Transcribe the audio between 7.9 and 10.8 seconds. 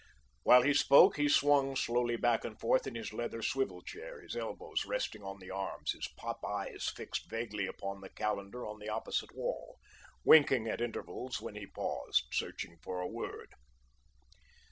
the calendar on the opposite wall, winking